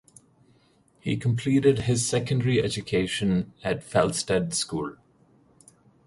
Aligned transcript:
He 0.99 1.15
completed 1.15 1.81
his 1.81 2.03
secondary 2.07 2.59
education 2.59 3.53
at 3.63 3.83
Felsted 3.83 4.51
School. 4.55 4.95